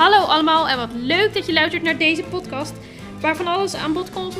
Hallo 0.00 0.24
allemaal 0.24 0.68
en 0.68 0.76
wat 0.76 0.88
leuk 0.92 1.34
dat 1.34 1.46
je 1.46 1.52
luistert 1.52 1.82
naar 1.82 1.96
deze 1.96 2.22
podcast 2.22 2.72
waar 3.20 3.36
van 3.36 3.46
alles 3.46 3.74
aan 3.74 3.92
bod 3.92 4.10
komt. 4.10 4.34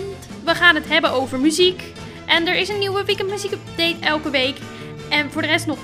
We 0.44 0.54
gaan 0.54 0.74
het 0.74 0.88
hebben 0.88 1.10
over 1.10 1.40
muziek 1.40 1.82
en 2.26 2.46
er 2.46 2.54
is 2.54 2.68
een 2.68 2.78
nieuwe 2.78 3.04
weekend 3.04 3.30
muziek 3.30 3.52
update 3.52 3.96
elke 4.00 4.30
week. 4.30 4.58
En 5.10 5.30
voor 5.30 5.42
de 5.42 5.48
rest 5.48 5.66
nog 5.66 5.78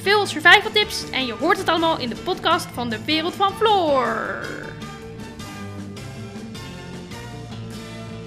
veel 0.00 0.26
survival 0.26 0.70
tips 0.72 1.10
en 1.10 1.26
je 1.26 1.32
hoort 1.32 1.58
het 1.58 1.68
allemaal 1.68 1.98
in 1.98 2.08
de 2.08 2.16
podcast 2.24 2.66
van 2.66 2.90
de 2.90 3.04
wereld 3.04 3.34
van 3.34 3.52
Floor. 3.52 4.46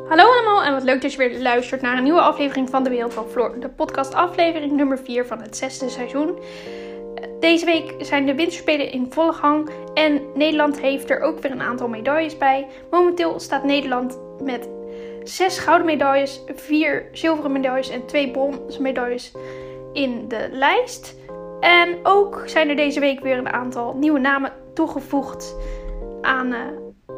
Hallo 0.08 0.24
allemaal 0.24 0.64
en 0.64 0.74
wat 0.74 0.84
leuk 0.84 1.02
dat 1.02 1.12
je 1.12 1.18
weer 1.18 1.42
luistert 1.42 1.82
naar 1.82 1.98
een 1.98 2.04
nieuwe 2.04 2.22
aflevering 2.22 2.70
van 2.70 2.84
de 2.84 2.90
wereld 2.90 3.14
van 3.14 3.30
Floor. 3.30 3.60
De 3.60 3.70
podcast 3.70 4.14
aflevering 4.14 4.72
nummer 4.72 5.00
4 5.00 5.26
van 5.26 5.42
het 5.42 5.58
zesde 5.58 5.90
seizoen. 5.90 6.38
Deze 7.46 7.66
week 7.66 7.94
zijn 8.00 8.26
de 8.26 8.36
winterspelen 8.36 8.92
in 8.92 9.08
volle 9.10 9.34
gang 9.34 9.70
en 9.94 10.22
Nederland 10.34 10.80
heeft 10.80 11.10
er 11.10 11.22
ook 11.22 11.40
weer 11.40 11.52
een 11.52 11.62
aantal 11.62 11.88
medailles 11.88 12.38
bij. 12.38 12.68
Momenteel 12.92 13.40
staat 13.40 13.64
Nederland 13.64 14.20
met 14.44 14.70
zes 15.24 15.58
gouden 15.60 15.86
medailles, 15.86 16.42
vier 16.56 17.10
zilveren 17.12 17.52
medailles 17.52 17.90
en 17.90 18.06
twee 18.06 18.32
bronzen 18.32 18.82
medailles 18.82 19.32
in 19.94 20.28
de 20.28 20.48
lijst. 20.52 21.16
En 21.60 22.00
ook 22.04 22.44
zijn 22.46 22.70
er 22.70 22.76
deze 22.76 23.00
week 23.00 23.20
weer 23.20 23.38
een 23.38 23.54
aantal 23.54 23.94
nieuwe 23.94 24.20
namen 24.20 24.54
toegevoegd 24.74 25.56
aan 26.22 26.52
uh, 26.52 26.60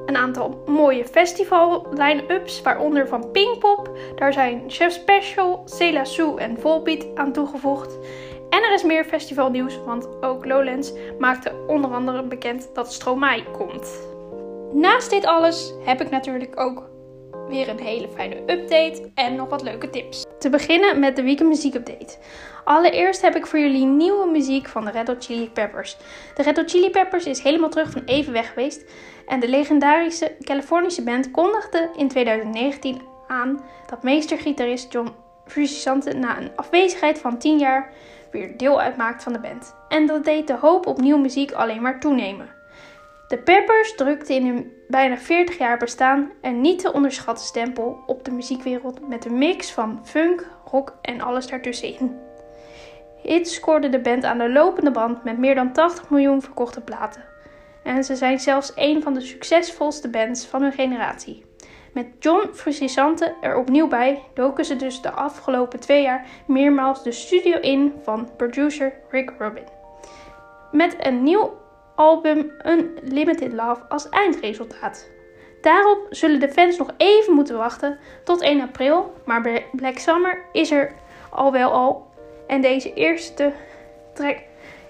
een 0.05 0.17
aantal 0.17 0.63
mooie 0.65 1.05
festival 1.05 1.87
line-ups, 1.91 2.61
waaronder 2.61 3.07
van 3.07 3.31
Pinkpop. 3.31 3.97
Daar 4.15 4.33
zijn 4.33 4.63
Chef 4.67 4.91
Special, 4.91 5.61
Cela 5.65 6.03
Sue 6.03 6.39
en 6.39 6.59
Volbeat 6.59 7.05
aan 7.15 7.31
toegevoegd. 7.31 7.97
En 8.49 8.63
er 8.63 8.73
is 8.73 8.83
meer 8.83 9.03
festivalnieuws, 9.03 9.79
want 9.85 10.07
ook 10.21 10.45
Lowlands 10.45 10.93
maakte 11.19 11.51
onder 11.67 11.91
andere 11.91 12.23
bekend 12.23 12.69
dat 12.73 12.93
Stromae 12.93 13.43
komt. 13.51 14.07
Naast 14.73 15.09
dit 15.09 15.25
alles 15.25 15.73
heb 15.85 16.01
ik 16.01 16.09
natuurlijk 16.09 16.59
ook 16.59 16.89
weer 17.47 17.69
een 17.69 17.79
hele 17.79 18.07
fijne 18.07 18.35
update 18.35 19.11
en 19.13 19.35
nog 19.35 19.49
wat 19.49 19.63
leuke 19.63 19.89
tips. 19.89 20.25
Te 20.39 20.49
beginnen 20.49 20.99
met 20.99 21.15
de 21.15 21.23
weekend 21.23 21.49
muziek 21.49 21.73
update. 21.73 22.17
Allereerst 22.63 23.21
heb 23.21 23.35
ik 23.35 23.45
voor 23.45 23.59
jullie 23.59 23.85
nieuwe 23.85 24.31
muziek 24.31 24.67
van 24.67 24.85
de 24.85 24.91
Red 24.91 25.07
Hot 25.07 25.25
Chili 25.25 25.49
Peppers. 25.49 25.97
De 26.35 26.43
Red 26.43 26.57
Hot 26.57 26.69
Chili 26.69 26.89
Peppers 26.89 27.25
is 27.25 27.39
helemaal 27.39 27.69
terug 27.69 27.91
van 27.91 28.01
even 28.05 28.33
weg 28.33 28.47
geweest 28.47 28.85
en 29.27 29.39
de 29.39 29.49
legendarische 29.49 30.35
Californische 30.41 31.03
band 31.03 31.31
kondigde 31.31 31.89
in 31.95 32.07
2019 32.07 33.01
aan 33.27 33.63
dat 33.89 34.03
meestergitarist 34.03 34.91
John 34.91 35.09
Frusciante 35.45 36.13
na 36.13 36.37
een 36.37 36.51
afwezigheid 36.55 37.19
van 37.19 37.37
10 37.37 37.57
jaar 37.57 37.93
weer 38.31 38.57
deel 38.57 38.81
uitmaakt 38.81 39.23
van 39.23 39.33
de 39.33 39.39
band. 39.39 39.75
En 39.89 40.05
dat 40.05 40.23
deed 40.23 40.47
de 40.47 40.57
hoop 40.57 40.85
op 40.85 41.01
nieuwe 41.01 41.19
muziek 41.19 41.51
alleen 41.51 41.81
maar 41.81 41.99
toenemen. 41.99 42.49
De 43.27 43.37
Peppers 43.37 43.95
drukten 43.95 44.35
in 44.35 44.45
hun 44.45 44.71
bijna 44.87 45.17
40 45.17 45.57
jaar 45.57 45.77
bestaan 45.77 46.31
een 46.41 46.61
niet 46.61 46.79
te 46.79 46.93
onderschatten 46.93 47.45
stempel 47.45 48.03
op 48.05 48.25
de 48.25 48.31
muziekwereld 48.31 49.07
met 49.07 49.25
een 49.25 49.37
mix 49.37 49.71
van 49.71 49.99
funk, 50.03 50.47
rock 50.71 50.97
en 51.01 51.21
alles 51.21 51.47
daartussenin. 51.47 52.17
Hits 53.21 53.53
scoorde 53.53 53.89
de 53.89 53.99
band 53.99 54.23
aan 54.23 54.37
de 54.37 54.49
lopende 54.49 54.91
band 54.91 55.23
met 55.23 55.37
meer 55.37 55.55
dan 55.55 55.73
80 55.73 56.09
miljoen 56.09 56.41
verkochte 56.41 56.81
platen. 56.81 57.23
En 57.83 58.03
ze 58.03 58.15
zijn 58.15 58.39
zelfs 58.39 58.71
een 58.75 59.03
van 59.03 59.13
de 59.13 59.21
succesvolste 59.21 60.09
bands 60.09 60.45
van 60.45 60.61
hun 60.61 60.71
generatie. 60.71 61.45
Met 61.97 62.07
John 62.19 62.49
Frusciante 62.53 63.35
er 63.41 63.57
opnieuw 63.57 63.87
bij 63.87 64.23
doken 64.33 64.65
ze 64.65 64.75
dus 64.75 65.01
de 65.01 65.11
afgelopen 65.11 65.79
twee 65.79 66.01
jaar 66.01 66.25
meermaals 66.47 67.03
de 67.03 67.11
studio 67.11 67.59
in 67.59 67.93
van 68.03 68.29
producer 68.35 68.93
Rick 69.09 69.33
Rubin. 69.37 69.63
Met 70.71 70.95
een 70.99 71.23
nieuw 71.23 71.57
album 71.95 72.51
Unlimited 72.65 73.53
Love 73.53 73.81
als 73.81 74.09
eindresultaat. 74.09 75.09
Daarop 75.61 76.07
zullen 76.09 76.39
de 76.39 76.49
fans 76.49 76.77
nog 76.77 76.93
even 76.97 77.33
moeten 77.33 77.57
wachten 77.57 77.99
tot 78.23 78.41
1 78.41 78.61
april, 78.61 79.13
maar 79.25 79.61
Black 79.71 79.97
Summer 79.97 80.45
is 80.51 80.71
er 80.71 80.91
al 81.29 81.51
wel 81.51 81.71
al. 81.71 82.11
En 82.47 82.61
deze 82.61 82.93
eerste 82.93 83.53
track 84.13 84.37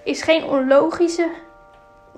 is 0.04 0.22
geen 0.22 0.44
onlogische 0.44 1.28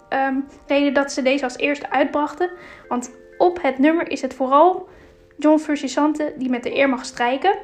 um, 0.09 0.49
reden 0.67 0.95
dat 0.95 1.12
ze 1.12 1.22
deze 1.22 1.45
als 1.45 1.57
eerste 1.57 1.91
uitbrachten, 1.91 2.51
want 2.89 3.11
op 3.41 3.62
het 3.62 3.78
nummer 3.78 4.11
is 4.11 4.23
het 4.23 4.34
vooral 4.34 4.89
John 5.37 5.59
Frusciante 5.59 6.33
die 6.37 6.51
met 6.51 6.62
de 6.62 6.77
eer 6.77 6.89
mag 6.89 7.05
strijken. 7.05 7.59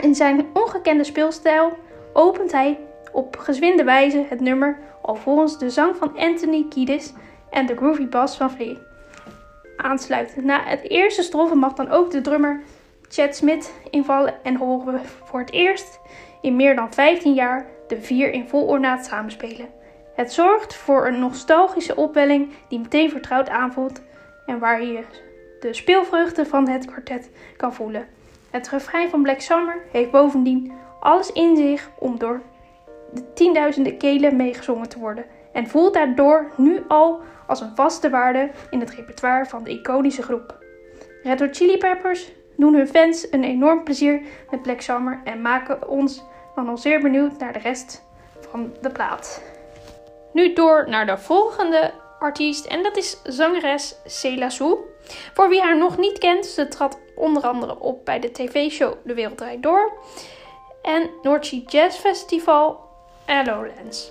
In 0.00 0.14
zijn 0.14 0.46
ongekende 0.52 1.04
speelstijl 1.04 1.72
opent 2.12 2.52
hij 2.52 2.78
op 3.12 3.36
gezwinde 3.36 3.84
wijze 3.84 4.24
het 4.28 4.40
nummer 4.40 4.78
alvorens 5.02 5.58
de 5.58 5.70
zang 5.70 5.96
van 5.96 6.18
Anthony 6.18 6.66
Kiedis 6.68 7.12
en 7.50 7.66
de 7.66 7.76
groovy 7.76 8.08
bass 8.08 8.36
van 8.36 8.50
Flea 8.50 8.76
aansluiten. 9.76 10.46
Na 10.46 10.62
het 10.64 10.88
eerste 10.88 11.22
strofe 11.22 11.54
mag 11.54 11.72
dan 11.72 11.90
ook 11.90 12.10
de 12.10 12.20
drummer 12.20 12.62
Chad 13.08 13.36
Smith 13.36 13.72
invallen 13.90 14.34
en 14.42 14.56
horen 14.56 14.92
we 14.92 15.00
voor 15.24 15.40
het 15.40 15.52
eerst 15.52 16.00
in 16.40 16.56
meer 16.56 16.76
dan 16.76 16.92
15 16.92 17.34
jaar 17.34 17.66
de 17.88 18.00
vier 18.00 18.30
in 18.30 18.48
vol 18.48 18.66
ornaat 18.66 19.04
samenspelen. 19.04 19.68
Het 20.14 20.32
zorgt 20.32 20.74
voor 20.74 21.06
een 21.06 21.18
nostalgische 21.18 21.96
opwelling 21.96 22.52
die 22.68 22.78
meteen 22.78 23.10
vertrouwd 23.10 23.48
aanvoelt 23.48 24.00
en 24.46 24.58
waar 24.58 24.82
je 24.82 25.04
de 25.60 25.74
speelvruchten 25.74 26.46
van 26.46 26.68
het 26.68 26.84
kwartet 26.84 27.30
kan 27.56 27.74
voelen. 27.74 28.06
Het 28.50 28.68
refrein 28.68 29.10
van 29.10 29.22
Black 29.22 29.40
Summer 29.40 29.82
heeft 29.92 30.10
bovendien 30.10 30.72
alles 31.00 31.32
in 31.32 31.56
zich 31.56 31.90
om 31.98 32.18
door 32.18 32.40
de 33.12 33.32
tienduizenden 33.32 33.98
kelen 33.98 34.36
meegezongen 34.36 34.88
te 34.88 34.98
worden 34.98 35.24
en 35.52 35.68
voelt 35.68 35.94
daardoor 35.94 36.50
nu 36.56 36.82
al 36.88 37.20
als 37.46 37.60
een 37.60 37.74
vaste 37.74 38.10
waarde 38.10 38.50
in 38.70 38.80
het 38.80 38.90
repertoire 38.90 39.46
van 39.46 39.64
de 39.64 39.70
iconische 39.70 40.22
groep. 40.22 40.58
Red 41.22 41.40
Hot 41.40 41.56
Chili 41.56 41.78
Peppers 41.78 42.32
doen 42.56 42.74
hun 42.74 42.88
fans 42.88 43.26
een 43.30 43.44
enorm 43.44 43.84
plezier 43.84 44.22
met 44.50 44.62
Black 44.62 44.80
Summer 44.80 45.20
en 45.24 45.42
maken 45.42 45.88
ons 45.88 46.24
dan 46.54 46.68
al 46.68 46.78
zeer 46.78 47.00
benieuwd 47.00 47.38
naar 47.38 47.52
de 47.52 47.58
rest 47.58 48.04
van 48.40 48.72
de 48.80 48.90
plaat. 48.90 49.42
Nu 50.32 50.52
door 50.52 50.88
naar 50.88 51.06
de 51.06 51.18
volgende 51.18 51.92
artiest 52.22 52.66
en 52.66 52.82
dat 52.82 52.96
is 52.96 53.16
zangeres 53.22 53.94
Sue. 54.04 54.78
Voor 55.34 55.48
wie 55.48 55.60
haar 55.60 55.76
nog 55.76 55.98
niet 55.98 56.18
kent, 56.18 56.46
ze 56.46 56.68
trad 56.68 56.98
onder 57.14 57.42
andere 57.42 57.80
op 57.80 58.04
bij 58.04 58.20
de 58.20 58.30
tv-show 58.30 58.94
De 59.04 59.14
Wereld 59.14 59.36
Draait 59.36 59.62
Door 59.62 59.92
en 60.82 61.10
Noordzee 61.22 61.64
Jazz 61.66 61.98
Festival 61.98 62.80
Lowlands. 63.26 64.10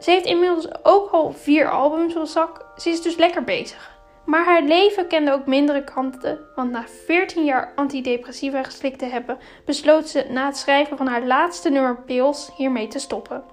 Ze 0.00 0.10
heeft 0.10 0.26
inmiddels 0.26 0.84
ook 0.84 1.10
al 1.10 1.32
vier 1.32 1.70
albums 1.70 2.16
op 2.16 2.26
zak, 2.26 2.66
ze 2.76 2.90
is 2.90 3.02
dus 3.02 3.16
lekker 3.16 3.44
bezig. 3.44 3.98
Maar 4.24 4.44
haar 4.44 4.62
leven 4.62 5.06
kende 5.06 5.32
ook 5.32 5.46
mindere 5.46 5.84
kanten, 5.84 6.38
want 6.54 6.70
na 6.70 6.84
14 7.06 7.44
jaar 7.44 7.72
antidepressiva 7.74 8.62
geslikt 8.62 8.98
te 8.98 9.04
hebben, 9.04 9.38
besloot 9.64 10.08
ze 10.08 10.26
na 10.30 10.46
het 10.46 10.56
schrijven 10.56 10.96
van 10.96 11.06
haar 11.06 11.26
laatste 11.26 11.70
nummer 11.70 12.02
Pills 12.02 12.50
hiermee 12.56 12.88
te 12.88 12.98
stoppen. 12.98 13.44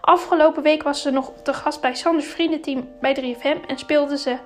Afgelopen 0.00 0.62
week 0.62 0.82
was 0.82 1.02
ze 1.02 1.10
nog 1.10 1.32
te 1.42 1.54
gast 1.54 1.80
bij 1.80 1.94
Sanders 1.94 2.26
Vriendenteam 2.26 2.88
bij 3.00 3.36
3FM 3.36 3.66
en 3.66 3.78
speelde 3.78 4.18
ze 4.18 4.30
uh, 4.30 4.38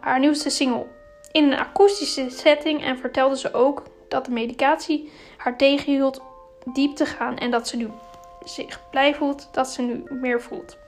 haar 0.00 0.18
nieuwste 0.18 0.50
single 0.50 0.86
in 1.32 1.44
een 1.44 1.58
akoestische 1.58 2.30
setting 2.30 2.84
en 2.84 2.98
vertelde 2.98 3.36
ze 3.36 3.54
ook 3.54 3.82
dat 4.08 4.24
de 4.24 4.30
medicatie 4.30 5.12
haar 5.36 5.56
tegenhield 5.56 6.22
diep 6.64 6.96
te 6.96 7.06
gaan 7.06 7.36
en 7.38 7.50
dat 7.50 7.68
ze 7.68 7.76
nu 7.76 7.90
zich 8.44 8.80
blij 8.90 9.14
voelt 9.14 9.48
dat 9.52 9.68
ze 9.68 9.82
nu 9.82 10.02
meer 10.08 10.40
voelt. 10.40 10.78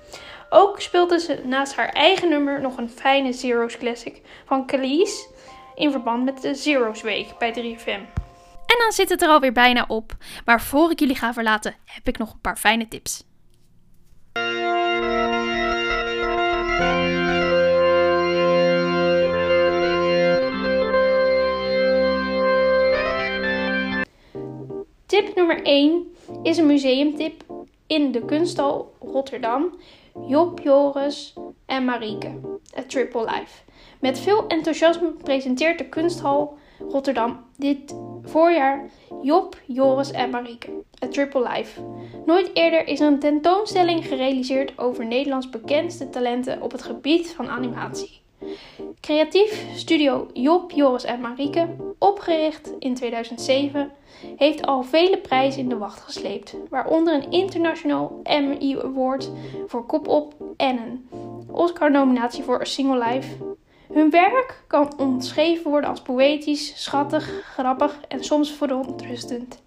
Ook 0.50 0.80
speelde 0.80 1.18
ze 1.18 1.40
naast 1.44 1.76
haar 1.76 1.88
eigen 1.88 2.28
nummer 2.28 2.60
nog 2.60 2.76
een 2.76 2.90
fijne 2.90 3.32
Zero's 3.32 3.78
Classic 3.78 4.22
van 4.44 4.66
Khalees 4.66 5.28
in 5.74 5.90
verband 5.90 6.24
met 6.24 6.42
de 6.42 6.54
Zero's 6.54 7.02
Week 7.02 7.38
bij 7.38 7.54
3FM. 7.54 8.18
En 8.66 8.78
dan 8.78 8.92
zit 8.92 9.08
het 9.08 9.22
er 9.22 9.28
alweer 9.28 9.52
bijna 9.52 9.84
op. 9.88 10.12
Maar 10.44 10.62
voor 10.62 10.90
ik 10.90 11.00
jullie 11.00 11.16
ga 11.16 11.32
verlaten, 11.32 11.74
heb 11.84 12.08
ik 12.08 12.18
nog 12.18 12.32
een 12.32 12.40
paar 12.40 12.56
fijne 12.56 12.88
tips. 12.88 13.24
Tip 25.10 25.34
nummer 25.34 25.62
1 25.62 26.14
is 26.42 26.56
een 26.56 26.66
museumtip 26.66 27.44
in 27.86 28.12
de 28.12 28.24
kunsthal 28.24 28.92
Rotterdam. 29.00 29.78
Job, 30.26 30.60
Joris 30.60 31.34
en 31.66 31.84
Marieke, 31.84 32.30
A 32.78 32.82
Triple 32.86 33.24
Life. 33.24 33.62
Met 34.00 34.18
veel 34.18 34.46
enthousiasme 34.46 35.12
presenteert 35.12 35.78
de 35.78 35.88
kunsthal 35.88 36.58
Rotterdam 36.88 37.44
dit 37.56 37.94
voorjaar 38.22 38.90
Job, 39.22 39.60
Joris 39.66 40.10
en 40.10 40.30
Marieke, 40.30 40.70
A 41.04 41.08
Triple 41.08 41.48
Life. 41.48 41.80
Nooit 42.26 42.50
eerder 42.54 42.86
is 42.86 43.00
een 43.00 43.18
tentoonstelling 43.18 44.06
gerealiseerd 44.06 44.78
over 44.78 45.06
Nederlands 45.06 45.50
bekendste 45.50 46.10
talenten 46.10 46.62
op 46.62 46.72
het 46.72 46.82
gebied 46.82 47.32
van 47.32 47.48
animatie. 47.48 48.20
Creatief 49.00 49.66
studio 49.74 50.26
Job, 50.32 50.70
Joris 50.70 51.04
en 51.04 51.20
Marieke, 51.20 51.68
opgericht 51.98 52.72
in 52.78 52.94
2007, 52.94 53.92
heeft 54.36 54.66
al 54.66 54.82
vele 54.82 55.18
prijzen 55.18 55.62
in 55.62 55.68
de 55.68 55.76
wacht 55.76 56.00
gesleept, 56.00 56.56
waaronder 56.70 57.14
een 57.14 57.30
international 57.30 58.20
Emmy 58.22 58.78
Award 58.82 59.30
voor 59.66 59.86
Kop 59.86 60.08
Op 60.08 60.34
en 60.56 60.78
een 60.78 61.08
Oscar-nominatie 61.50 62.42
voor 62.42 62.60
A 62.60 62.64
Single 62.64 63.08
Life. 63.08 63.36
Hun 63.92 64.10
werk 64.10 64.64
kan 64.66 64.98
omschreven 64.98 65.70
worden 65.70 65.90
als 65.90 66.02
poëtisch, 66.02 66.82
schattig, 66.82 67.42
grappig 67.54 68.00
en 68.08 68.24
soms 68.24 68.52
verontrustend. 68.52 69.62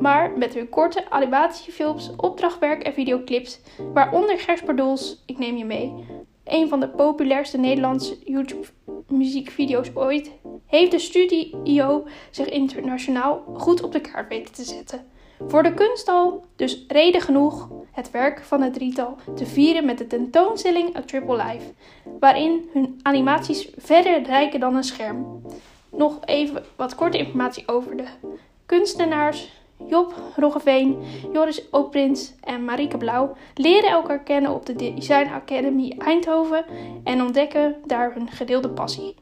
Maar 0.00 0.30
met 0.36 0.54
hun 0.54 0.68
korte 0.68 1.10
animatiefilms, 1.10 2.10
opdrachtwerk 2.16 2.82
en 2.82 2.92
videoclips, 2.92 3.60
waaronder 3.92 4.38
Gersperdoels, 4.38 5.22
Ik 5.26 5.38
Neem 5.38 5.56
Je 5.56 5.64
Mee, 5.64 6.04
een 6.44 6.68
van 6.68 6.80
de 6.80 6.88
populairste 6.88 7.58
Nederlandse 7.58 8.18
YouTube 8.24 8.66
muziekvideo's 9.08 9.90
ooit, 9.94 10.30
heeft 10.66 10.90
de 10.90 10.98
studio 10.98 12.04
zich 12.30 12.48
internationaal 12.48 13.44
goed 13.54 13.82
op 13.82 13.92
de 13.92 14.00
kaart 14.00 14.28
weten 14.28 14.54
te 14.54 14.64
zetten. 14.64 15.06
Voor 15.46 15.62
de 15.62 15.74
kunsthal 15.74 16.44
dus 16.56 16.84
reden 16.88 17.20
genoeg 17.20 17.68
het 17.92 18.10
werk 18.10 18.40
van 18.40 18.62
het 18.62 18.74
drietal 18.74 19.16
te 19.34 19.46
vieren 19.46 19.84
met 19.84 19.98
de 19.98 20.06
tentoonstelling 20.06 20.96
A 20.96 21.02
Triple 21.02 21.36
Life, 21.36 21.72
waarin 22.20 22.68
hun 22.72 23.00
animaties 23.02 23.68
verder 23.76 24.22
rijken 24.22 24.60
dan 24.60 24.76
een 24.76 24.84
scherm. 24.84 25.42
Nog 25.90 26.18
even 26.24 26.64
wat 26.76 26.94
korte 26.94 27.18
informatie 27.18 27.68
over 27.68 27.96
de 27.96 28.04
kunstenaars. 28.66 29.61
Job 29.92 30.14
Roggeveen, 30.36 30.98
Joris 31.32 31.70
Oprins 31.70 32.34
en 32.40 32.64
Marieke 32.64 32.96
Blauw 32.96 33.36
leren 33.54 33.90
elkaar 33.90 34.22
kennen 34.22 34.50
op 34.50 34.66
de 34.66 34.74
Design 34.74 35.28
Academy 35.32 35.94
Eindhoven 35.98 36.64
en 37.04 37.22
ontdekken 37.22 37.76
daar 37.86 38.14
hun 38.14 38.30
gedeelde 38.30 38.68
passie. 38.68 39.14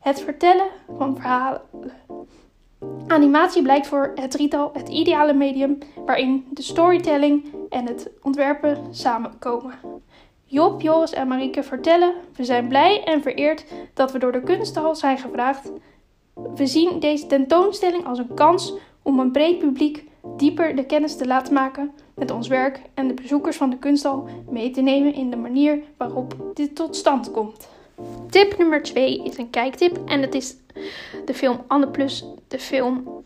Het 0.00 0.20
vertellen 0.20 0.66
van 0.96 1.14
verhalen. 1.16 1.60
Animatie 3.06 3.62
blijkt 3.62 3.86
voor 3.86 4.12
het 4.14 4.30
drietal 4.30 4.70
het 4.72 4.88
ideale 4.88 5.32
medium 5.32 5.78
waarin 6.06 6.46
de 6.50 6.62
storytelling 6.62 7.44
en 7.70 7.86
het 7.86 8.10
ontwerpen 8.22 8.78
samenkomen. 8.90 9.74
Job, 10.44 10.80
Joris 10.80 11.12
en 11.12 11.28
Marieke 11.28 11.62
vertellen: 11.62 12.14
We 12.36 12.44
zijn 12.44 12.68
blij 12.68 13.04
en 13.04 13.22
vereerd 13.22 13.64
dat 13.94 14.12
we 14.12 14.18
door 14.18 14.32
de 14.32 14.42
kunsthal 14.42 14.94
zijn 14.94 15.18
gevraagd. 15.18 15.70
We 16.54 16.66
zien 16.66 17.00
deze 17.00 17.26
tentoonstelling 17.26 18.06
als 18.06 18.18
een 18.18 18.34
kans 18.34 18.74
om 19.04 19.18
een 19.18 19.30
breed 19.30 19.58
publiek 19.58 20.04
dieper 20.36 20.76
de 20.76 20.86
kennis 20.86 21.16
te 21.16 21.26
laten 21.26 21.54
maken 21.54 21.92
met 22.14 22.30
ons 22.30 22.48
werk 22.48 22.80
en 22.94 23.08
de 23.08 23.14
bezoekers 23.14 23.56
van 23.56 23.70
de 23.70 23.78
kunsthal 23.78 24.28
mee 24.50 24.70
te 24.70 24.80
nemen 24.80 25.14
in 25.14 25.30
de 25.30 25.36
manier 25.36 25.78
waarop 25.96 26.50
dit 26.54 26.76
tot 26.76 26.96
stand 26.96 27.30
komt. 27.30 27.68
Tip 28.30 28.58
nummer 28.58 28.82
2 28.82 29.24
is 29.24 29.38
een 29.38 29.50
kijktip 29.50 29.98
en 30.06 30.20
dat 30.20 30.34
is 30.34 30.56
de 31.24 31.34
film 31.34 31.60
Anne 31.66 31.88
Plus, 31.88 32.24
de 32.48 32.58
film 32.58 33.22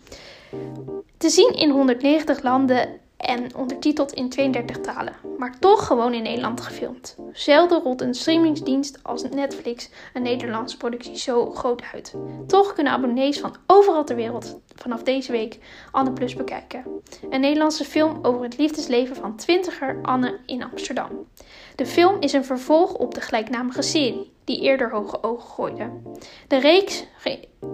te 1.16 1.28
zien 1.28 1.52
in 1.54 1.70
190 1.70 2.42
landen 2.42 3.00
en 3.18 3.56
ondertiteld 3.56 4.12
in 4.12 4.28
32 4.28 4.80
talen, 4.80 5.16
maar 5.38 5.58
toch 5.58 5.86
gewoon 5.86 6.14
in 6.14 6.22
Nederland 6.22 6.60
gefilmd. 6.60 7.16
Zelden 7.32 7.82
rolt 7.82 8.00
een 8.00 8.14
streamingsdienst 8.14 8.98
als 9.02 9.22
Netflix 9.22 9.90
een 10.14 10.22
Nederlandse 10.22 10.76
productie 10.76 11.16
zo 11.16 11.50
groot 11.50 11.82
uit. 11.92 12.14
Toch 12.46 12.72
kunnen 12.72 12.92
abonnees 12.92 13.40
van 13.40 13.56
overal 13.66 14.04
ter 14.04 14.16
wereld 14.16 14.58
vanaf 14.74 15.02
deze 15.02 15.32
week 15.32 15.58
Anne 15.90 16.12
Plus 16.12 16.34
bekijken. 16.34 16.84
Een 17.30 17.40
Nederlandse 17.40 17.84
film 17.84 18.18
over 18.22 18.42
het 18.42 18.58
liefdesleven 18.58 19.16
van 19.16 19.36
twintiger 19.36 19.98
Anne 20.02 20.38
in 20.46 20.64
Amsterdam. 20.64 21.26
De 21.74 21.86
film 21.86 22.16
is 22.20 22.32
een 22.32 22.44
vervolg 22.44 22.94
op 22.94 23.14
de 23.14 23.20
gelijknamige 23.20 23.82
serie, 23.82 24.32
die 24.48 24.60
eerder 24.60 24.90
hoge 24.90 25.22
ogen 25.22 25.48
gooide. 25.48 25.90
De 26.46 26.58
reeks, 26.58 27.06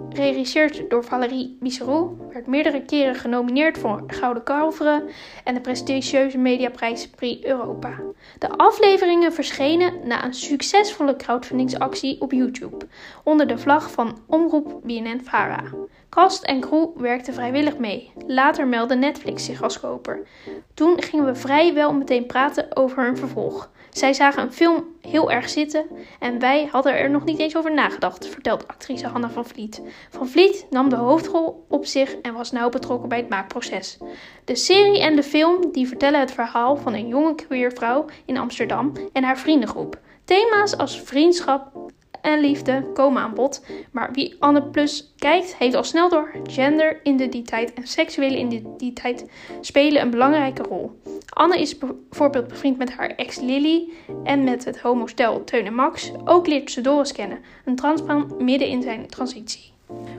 geregisseerd 0.09 0.89
door 0.89 1.03
Valérie 1.03 1.57
Bisserou, 1.59 2.17
werd 2.31 2.47
meerdere 2.47 2.81
keren 2.81 3.15
genomineerd 3.15 3.77
voor 3.77 4.03
de 4.07 4.13
Gouden 4.13 4.43
Kalveren 4.43 5.03
en 5.43 5.53
de 5.53 5.61
prestigieuze 5.61 6.37
mediaprijs 6.37 7.09
Prix 7.09 7.45
Europa. 7.45 7.99
De 8.39 8.49
afleveringen 8.49 9.33
verschenen 9.33 10.07
na 10.07 10.25
een 10.25 10.33
succesvolle 10.33 11.15
crowdfundingsactie 11.15 12.21
op 12.21 12.31
YouTube, 12.31 12.87
onder 13.23 13.47
de 13.47 13.57
vlag 13.57 13.91
van 13.91 14.17
Omroep 14.27 14.79
BNN-Vara. 14.83 15.63
Cast 16.09 16.43
en 16.43 16.59
crew 16.59 16.97
werkten 16.97 17.33
vrijwillig 17.33 17.77
mee. 17.77 18.11
Later 18.27 18.67
meldde 18.67 18.95
Netflix 18.95 19.45
zich 19.45 19.63
als 19.63 19.79
koper. 19.79 20.27
Toen 20.73 21.01
gingen 21.01 21.25
we 21.25 21.35
vrijwel 21.35 21.93
meteen 21.93 22.25
praten 22.25 22.75
over 22.77 23.07
een 23.07 23.17
vervolg. 23.17 23.69
Zij 23.95 24.13
zagen 24.13 24.43
een 24.43 24.53
film 24.53 24.85
heel 25.01 25.31
erg 25.31 25.49
zitten 25.49 25.85
en 26.19 26.39
wij 26.39 26.67
hadden 26.71 26.97
er 26.97 27.09
nog 27.09 27.23
niet 27.23 27.39
eens 27.39 27.57
over 27.57 27.73
nagedacht, 27.73 28.27
vertelt 28.27 28.67
actrice 28.67 29.07
Hanna 29.07 29.29
van 29.29 29.45
Vliet. 29.45 29.81
Van 30.09 30.27
Vliet 30.27 30.67
nam 30.69 30.89
de 30.89 30.95
hoofdrol 30.95 31.65
op 31.69 31.85
zich 31.85 32.15
en 32.21 32.33
was 32.33 32.51
nauw 32.51 32.69
betrokken 32.69 33.09
bij 33.09 33.17
het 33.17 33.29
maakproces. 33.29 33.97
De 34.45 34.55
serie 34.55 35.01
en 35.01 35.15
de 35.15 35.23
film 35.23 35.71
die 35.71 35.87
vertellen 35.87 36.19
het 36.19 36.31
verhaal 36.31 36.77
van 36.77 36.93
een 36.93 37.07
jonge 37.07 37.35
queervrouw 37.35 38.05
in 38.25 38.37
Amsterdam 38.37 38.91
en 39.13 39.23
haar 39.23 39.37
vriendengroep. 39.37 39.99
Thema's 40.25 40.77
als 40.77 41.01
vriendschap, 41.01 41.91
en 42.25 42.39
liefde 42.39 42.91
komen 42.93 43.21
aan 43.21 43.33
bod. 43.33 43.65
Maar 43.91 44.09
wie 44.11 44.35
Anne 44.39 44.63
Plus 44.63 45.13
kijkt, 45.17 45.55
heeft 45.55 45.75
al 45.75 45.83
snel 45.83 46.09
door 46.09 46.31
gender, 46.43 46.99
identiteit 47.03 47.73
en 47.73 47.87
seksuele 47.87 48.37
identiteit 48.37 49.29
spelen 49.61 50.01
een 50.01 50.09
belangrijke 50.09 50.63
rol. 50.63 50.99
Anne 51.29 51.59
is 51.59 51.77
bijvoorbeeld 51.77 52.47
bevriend 52.47 52.77
met 52.77 52.91
haar 52.91 53.09
ex 53.09 53.39
Lily 53.39 53.89
en 54.23 54.43
met 54.43 54.65
het 54.65 54.79
homostel 54.79 55.43
Teun 55.43 55.65
en 55.65 55.75
Max. 55.75 56.11
Ook 56.25 56.47
leert 56.47 56.71
ze 56.71 56.81
Doris 56.81 57.11
kennen, 57.11 57.39
een 57.65 57.75
transman 57.75 58.35
midden 58.37 58.67
in 58.67 58.81
zijn 58.81 59.07
transitie. 59.07 59.73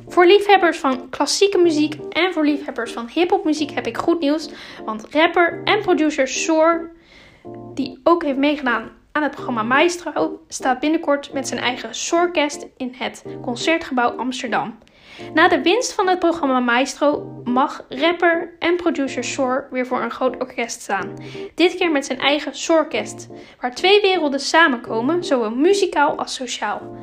Voor 0.09 0.27
liefhebbers 0.27 0.79
van 0.79 1.09
klassieke 1.09 1.59
muziek 1.59 1.95
en 2.11 2.33
voor 2.33 2.45
liefhebbers 2.45 2.93
van 2.93 3.09
hip-hop 3.09 3.45
heb 3.75 3.87
ik 3.87 3.97
goed 3.97 4.21
nieuws. 4.21 4.49
Want 4.85 5.07
rapper 5.11 5.61
en 5.65 5.81
producer 5.81 6.29
Soar, 6.29 6.91
die 7.75 8.01
ook 8.03 8.25
heeft 8.25 8.39
meegedaan 8.39 8.91
aan 9.17 9.23
het 9.23 9.31
programma 9.31 9.63
Maestro 9.63 10.41
staat 10.49 10.81
binnenkort 10.81 11.33
met 11.33 11.49
zijn 11.49 11.61
eigen 11.61 11.95
Soorkest 11.95 12.67
in 12.77 12.95
het 12.99 13.25
Concertgebouw 13.43 14.11
Amsterdam. 14.11 14.79
Na 15.35 15.49
de 15.49 15.63
winst 15.63 15.93
van 15.93 16.09
het 16.09 16.19
programma 16.19 16.61
Maestro 16.61 17.41
mag 17.45 17.85
rapper 17.89 18.53
en 18.59 18.77
producer 18.77 19.25
Soor 19.25 19.69
weer 19.71 19.87
voor 19.87 20.03
een 20.03 20.11
groot 20.11 20.37
orkest 20.41 20.81
staan. 20.81 21.15
Dit 21.55 21.75
keer 21.75 21.91
met 21.91 22.07
zijn 22.07 22.19
eigen 22.19 22.55
Soorkest, 22.55 23.29
waar 23.61 23.75
twee 23.75 24.01
werelden 24.01 24.41
samenkomen, 24.41 25.25
zowel 25.25 25.51
muzikaal 25.51 26.19
als 26.19 26.35
sociaal. 26.35 26.97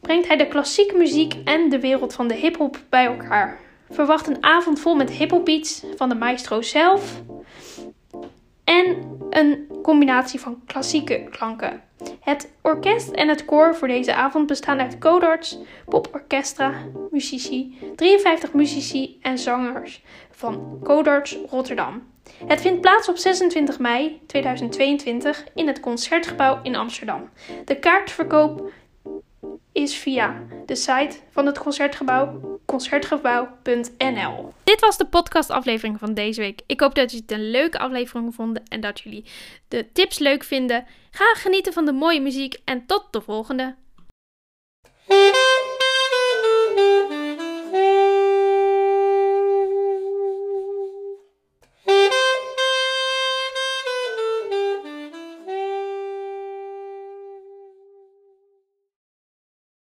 Brengt 0.00 0.26
hij 0.26 0.36
de 0.36 0.48
klassieke 0.48 0.96
muziek 0.96 1.34
en 1.44 1.68
de 1.68 1.80
wereld 1.80 2.14
van 2.14 2.28
de 2.28 2.34
hip-hop 2.34 2.78
bij 2.88 3.06
elkaar. 3.06 3.58
Verwacht 3.90 4.26
een 4.26 4.42
avond 4.42 4.80
vol 4.80 4.94
met 4.94 5.10
hip-hop 5.10 5.44
beats 5.44 5.84
van 5.96 6.08
de 6.08 6.14
maestro 6.14 6.62
zelf 6.62 7.22
en 8.64 9.18
een 9.30 9.73
combinatie 9.84 10.40
van 10.40 10.62
klassieke 10.66 11.26
klanken. 11.30 11.82
Het 12.20 12.52
orkest 12.62 13.10
en 13.10 13.28
het 13.28 13.44
koor 13.44 13.74
voor 13.74 13.88
deze 13.88 14.14
avond 14.14 14.46
bestaan 14.46 14.80
uit 14.80 14.98
codarts, 14.98 15.58
poporchestra, 15.84 16.72
muzici, 17.10 17.78
53 17.96 18.52
muzici 18.52 19.18
en 19.22 19.38
zangers 19.38 20.02
van 20.30 20.78
Codarts 20.82 21.38
Rotterdam. 21.50 22.02
Het 22.46 22.60
vindt 22.60 22.80
plaats 22.80 23.08
op 23.08 23.16
26 23.16 23.78
mei 23.78 24.20
2022 24.26 25.44
in 25.54 25.66
het 25.66 25.80
Concertgebouw 25.80 26.60
in 26.62 26.76
Amsterdam. 26.76 27.28
De 27.64 27.78
kaartverkoop 27.78 28.70
is 29.72 29.96
via 29.96 30.42
de 30.66 30.74
site 30.74 31.16
van 31.30 31.46
het 31.46 31.58
Concertgebouw, 31.58 32.53
concertgebouw.nl. 32.74 34.52
Dit 34.64 34.80
was 34.80 34.96
de 34.96 35.06
podcastaflevering 35.06 35.98
van 35.98 36.14
deze 36.14 36.40
week. 36.40 36.60
Ik 36.66 36.80
hoop 36.80 36.94
dat 36.94 37.10
jullie 37.10 37.26
het 37.26 37.38
een 37.38 37.50
leuke 37.50 37.78
aflevering 37.78 38.34
vonden 38.34 38.62
en 38.68 38.80
dat 38.80 39.00
jullie 39.00 39.24
de 39.68 39.92
tips 39.92 40.18
leuk 40.18 40.44
vinden. 40.44 40.86
Ga 41.10 41.34
genieten 41.34 41.72
van 41.72 41.84
de 41.84 41.92
mooie 41.92 42.20
muziek 42.20 42.60
en 42.64 42.86
tot 42.86 43.06
de 43.10 43.20
volgende. 43.20 43.74